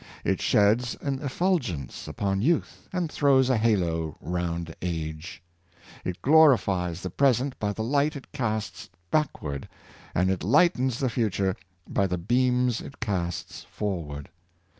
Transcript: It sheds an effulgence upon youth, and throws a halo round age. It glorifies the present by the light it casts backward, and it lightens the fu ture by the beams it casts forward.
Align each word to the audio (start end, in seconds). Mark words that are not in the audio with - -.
It 0.23 0.41
sheds 0.41 0.97
an 1.01 1.21
effulgence 1.21 2.07
upon 2.07 2.41
youth, 2.41 2.89
and 2.91 3.11
throws 3.11 3.51
a 3.51 3.57
halo 3.57 4.17
round 4.19 4.75
age. 4.81 5.43
It 6.03 6.23
glorifies 6.23 7.01
the 7.01 7.11
present 7.11 7.59
by 7.59 7.71
the 7.71 7.83
light 7.83 8.15
it 8.15 8.31
casts 8.31 8.89
backward, 9.11 9.69
and 10.15 10.31
it 10.31 10.41
lightens 10.41 10.97
the 10.97 11.09
fu 11.09 11.29
ture 11.29 11.55
by 11.87 12.07
the 12.07 12.17
beams 12.17 12.81
it 12.81 12.99
casts 12.99 13.67
forward. 13.69 14.29